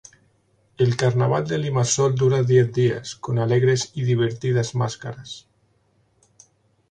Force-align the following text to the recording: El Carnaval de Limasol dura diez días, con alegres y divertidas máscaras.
El 0.79 0.95
Carnaval 1.01 1.45
de 1.49 1.59
Limasol 1.59 2.15
dura 2.21 2.41
diez 2.41 2.71
días, 2.73 3.13
con 3.15 3.37
alegres 3.37 3.91
y 3.93 4.01
divertidas 4.03 4.73
máscaras. 4.73 5.45